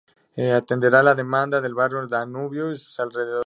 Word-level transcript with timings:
Atenderá 0.57 1.03
la 1.03 1.13
demanda 1.13 1.61
del 1.61 1.75
barrio 1.75 2.07
Danubio 2.07 2.71
y 2.71 2.75
sus 2.75 2.99
alrededores. 2.99 3.39